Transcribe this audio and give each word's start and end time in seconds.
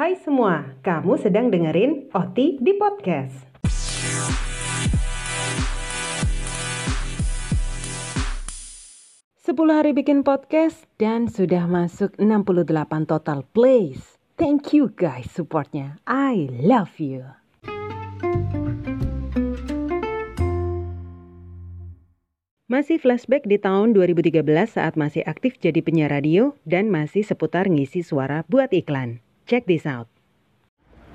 Hai 0.00 0.16
semua, 0.16 0.64
kamu 0.80 1.20
sedang 1.20 1.52
dengerin 1.52 2.08
Oti 2.16 2.56
di 2.56 2.72
podcast. 2.72 3.36
Sepuluh 9.36 9.76
hari 9.76 9.92
bikin 9.92 10.24
podcast 10.24 10.88
dan 10.96 11.28
sudah 11.28 11.68
masuk 11.68 12.16
68 12.16 12.72
total 13.04 13.44
plays. 13.52 14.16
Thank 14.40 14.72
you 14.72 14.88
guys 14.88 15.28
supportnya. 15.36 16.00
I 16.08 16.48
love 16.48 16.96
you. 16.96 17.28
Masih 22.72 22.96
flashback 22.96 23.44
di 23.44 23.60
tahun 23.60 23.92
2013 23.92 24.48
saat 24.64 24.96
masih 24.96 25.28
aktif 25.28 25.60
jadi 25.60 25.84
penyiar 25.84 26.08
radio 26.08 26.56
dan 26.64 26.88
masih 26.88 27.20
seputar 27.20 27.68
ngisi 27.68 28.00
suara 28.00 28.48
buat 28.48 28.72
iklan. 28.72 29.20
Check 29.50 29.66
this 29.66 29.82
out. 29.82 30.06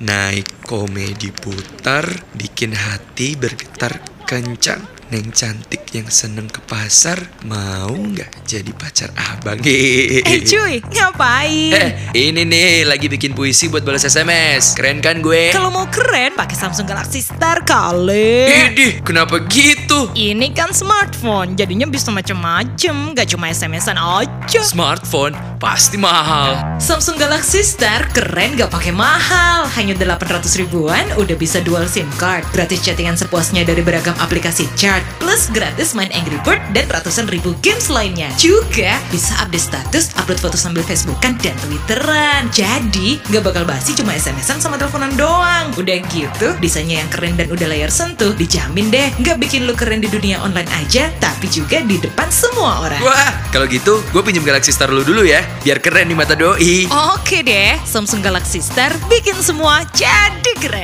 Naik 0.03 0.67
komedi 0.67 1.31
putar, 1.31 2.03
bikin 2.35 2.75
hati 2.75 3.39
bergetar 3.39 3.95
kencang. 4.27 4.83
Neng 5.05 5.29
cantik 5.29 5.85
yang 5.93 6.09
seneng 6.09 6.49
ke 6.49 6.57
pasar, 6.65 7.29
mau 7.45 7.93
nggak 7.93 8.41
jadi 8.41 8.73
pacar 8.73 9.13
abang? 9.13 9.61
Eh 9.61 10.41
cuy, 10.41 10.81
ngapain? 10.81 11.77
Eh, 11.77 11.89
ini 12.17 12.41
nih 12.41 12.89
lagi 12.89 13.05
bikin 13.05 13.37
puisi 13.37 13.69
buat 13.69 13.85
balas 13.85 14.01
SMS. 14.01 14.73
Keren 14.73 15.05
kan 15.05 15.21
gue? 15.21 15.53
Kalau 15.53 15.69
mau 15.69 15.85
keren, 15.93 16.33
pakai 16.33 16.57
Samsung 16.57 16.89
Galaxy 16.89 17.21
Star 17.21 17.61
kali. 17.61 18.49
Idih, 18.49 19.05
kenapa 19.05 19.45
gitu? 19.45 20.09
Ini 20.17 20.49
kan 20.57 20.73
smartphone, 20.73 21.53
jadinya 21.53 21.85
bisa 21.85 22.09
macem-macem, 22.09 23.13
gak 23.13 23.29
cuma 23.29 23.53
SMS-an 23.53 24.01
aja. 24.01 24.61
Smartphone 24.65 25.37
pasti 25.61 26.01
mahal. 26.01 26.81
Samsung 26.81 27.21
Galaxy 27.21 27.61
Star 27.61 28.09
keren 28.09 28.57
gak 28.57 28.73
pakai 28.73 28.89
mahal, 28.89 29.69
hanya 29.77 29.93
800 29.93 30.49
ribuan 30.57 31.05
udah 31.13 31.37
bisa 31.37 31.61
dual 31.61 31.85
SIM 31.85 32.09
card, 32.17 32.41
gratis 32.49 32.81
chattingan 32.81 33.15
sepuasnya 33.15 33.61
dari 33.61 33.85
beragam 33.85 34.17
aplikasi 34.17 34.65
chat, 34.73 34.94
plus 35.17 35.49
gratis 35.49 35.95
main 35.97 36.11
Angry 36.13 36.37
Bird 36.43 36.61
dan 36.75 36.85
ratusan 36.91 37.31
ribu 37.31 37.55
games 37.63 37.87
lainnya. 37.87 38.29
Juga 38.35 38.99
bisa 39.09 39.33
update 39.41 39.71
status, 39.71 40.11
upload 40.19 40.39
foto 40.43 40.57
sambil 40.59 40.83
Facebookan 40.83 41.39
dan 41.39 41.55
Twitteran. 41.63 42.51
Jadi 42.51 43.17
gak 43.31 43.43
bakal 43.47 43.63
basi 43.63 43.95
cuma 43.95 44.11
SMS-an 44.13 44.59
sama 44.59 44.75
teleponan 44.75 45.15
doang. 45.15 45.71
Udah 45.79 45.97
gitu, 46.11 46.51
desainnya 46.59 46.99
yang 47.01 47.09
keren 47.09 47.39
dan 47.39 47.47
udah 47.47 47.67
layar 47.71 47.89
sentuh, 47.89 48.35
dijamin 48.35 48.91
deh 48.91 49.07
gak 49.23 49.39
bikin 49.39 49.63
lu 49.63 49.73
keren 49.73 50.03
di 50.03 50.11
dunia 50.11 50.43
online 50.43 50.69
aja, 50.75 51.07
tapi 51.23 51.47
juga 51.47 51.79
di 51.81 51.95
depan 51.97 52.27
semua 52.27 52.83
orang. 52.83 52.99
Wah, 52.99 53.31
kalau 53.55 53.65
gitu 53.71 54.03
gue 54.11 54.21
pinjem 54.21 54.43
Galaxy 54.43 54.75
Star 54.75 54.91
lu 54.91 55.07
dulu 55.07 55.23
ya, 55.23 55.39
biar 55.63 55.79
keren 55.79 56.11
di 56.11 56.15
mata 56.19 56.35
doi. 56.35 56.85
Oke 57.15 57.39
deh, 57.41 57.79
Samsung 57.87 58.19
Galaxy 58.19 58.59
Star 58.59 58.91
bikin 59.07 59.39
semua 59.39 59.87
jadi 59.95 60.51
keren. 60.59 60.74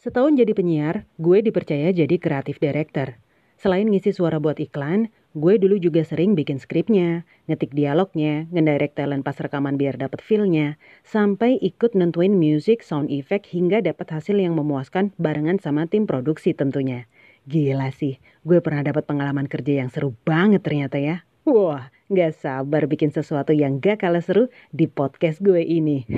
Setahun 0.00 0.32
jadi 0.32 0.56
penyiar, 0.56 1.04
gue 1.20 1.44
dipercaya 1.44 1.92
jadi 1.92 2.16
kreatif 2.16 2.56
director. 2.56 3.20
Selain 3.60 3.84
ngisi 3.84 4.16
suara 4.16 4.40
buat 4.40 4.56
iklan, 4.56 5.12
gue 5.36 5.60
dulu 5.60 5.76
juga 5.76 6.00
sering 6.08 6.32
bikin 6.32 6.56
skripnya, 6.56 7.28
ngetik 7.52 7.76
dialognya, 7.76 8.48
ngedirect 8.48 8.96
talent 8.96 9.28
pas 9.28 9.36
rekaman 9.36 9.76
biar 9.76 10.00
dapet 10.00 10.24
feel-nya, 10.24 10.80
sampai 11.04 11.60
ikut 11.60 11.92
nentuin 11.92 12.32
music, 12.32 12.80
sound 12.80 13.12
effect 13.12 13.52
hingga 13.52 13.84
dapat 13.84 14.08
hasil 14.08 14.40
yang 14.40 14.56
memuaskan 14.56 15.12
barengan 15.20 15.60
sama 15.60 15.84
tim 15.84 16.08
produksi 16.08 16.56
tentunya. 16.56 17.04
Gila 17.44 17.92
sih, 17.92 18.16
gue 18.48 18.64
pernah 18.64 18.80
dapat 18.80 19.04
pengalaman 19.04 19.52
kerja 19.52 19.84
yang 19.84 19.92
seru 19.92 20.16
banget 20.24 20.64
ternyata 20.64 20.96
ya. 20.96 21.28
Wah, 21.44 21.92
gak 22.08 22.40
sabar 22.40 22.88
bikin 22.88 23.12
sesuatu 23.12 23.52
yang 23.52 23.84
gak 23.84 24.00
kalah 24.00 24.24
seru 24.24 24.48
di 24.72 24.88
podcast 24.88 25.44
gue 25.44 25.60
ini. 25.60 26.08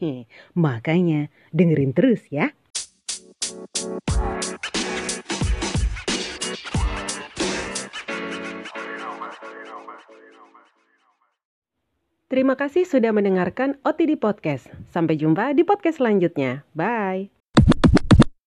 Makanya 0.56 1.28
dengerin 1.52 1.92
terus 1.92 2.24
ya. 2.32 2.56
Terima 12.26 12.58
kasih 12.58 12.82
sudah 12.82 13.14
mendengarkan 13.14 13.78
OTD 13.86 14.18
Podcast. 14.18 14.66
Sampai 14.90 15.14
jumpa 15.14 15.54
di 15.54 15.62
podcast 15.62 16.02
selanjutnya. 16.02 16.66
Bye. 16.74 17.35